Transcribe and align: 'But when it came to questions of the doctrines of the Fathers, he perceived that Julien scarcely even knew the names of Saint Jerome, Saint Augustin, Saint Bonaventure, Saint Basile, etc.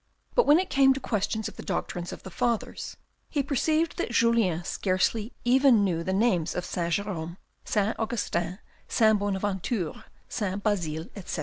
'But 0.33 0.47
when 0.47 0.57
it 0.57 0.71
came 0.71 0.95
to 0.95 0.99
questions 0.99 1.47
of 1.47 1.57
the 1.57 1.61
doctrines 1.61 2.11
of 2.11 2.23
the 2.23 2.31
Fathers, 2.31 2.97
he 3.29 3.43
perceived 3.43 3.97
that 3.99 4.09
Julien 4.09 4.63
scarcely 4.63 5.31
even 5.45 5.83
knew 5.83 6.01
the 6.03 6.11
names 6.11 6.55
of 6.55 6.65
Saint 6.65 6.95
Jerome, 6.95 7.37
Saint 7.65 7.95
Augustin, 7.99 8.57
Saint 8.87 9.19
Bonaventure, 9.19 10.03
Saint 10.27 10.63
Basile, 10.63 11.05
etc. 11.15 11.39